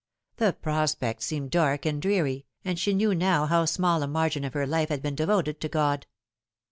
The 0.37 0.53
prospect 0.53 1.21
seemed 1.21 1.51
dark 1.51 1.85
and 1.85 2.01
dreary, 2.01 2.47
and 2.65 2.79
she 2.79 2.91
knew 2.95 3.13
now 3.13 3.45
how 3.45 3.65
small 3.65 4.01
a 4.01 4.07
margin 4.07 4.43
of 4.43 4.55
her 4.55 4.65
life 4.65 4.89
had 4.89 5.03
been 5.03 5.13
devoted 5.13 5.61
to 5.61 5.69
God. 5.69 6.07